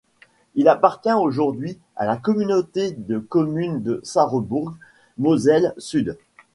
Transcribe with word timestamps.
Il 0.55 0.67
appartient 0.67 1.11
aujourd'hui 1.13 1.77
à 1.95 2.07
la 2.07 2.17
Communauté 2.17 2.89
de 2.93 3.19
communes 3.19 3.83
de 3.83 4.01
Sarrebourg- 4.03 4.73
Moselle 5.19 5.75
Sud. 5.77 6.17